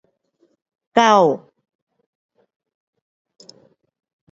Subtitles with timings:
[0.93, 1.51] 狗